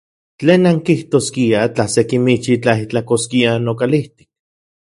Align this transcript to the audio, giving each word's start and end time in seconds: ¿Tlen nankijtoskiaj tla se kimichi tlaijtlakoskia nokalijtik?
¿Tlen 0.39 0.61
nankijtoskiaj 0.65 1.67
tla 1.75 1.85
se 1.93 2.01
kimichi 2.09 2.53
tlaijtlakoskia 2.63 3.51
nokalijtik? 3.67 4.29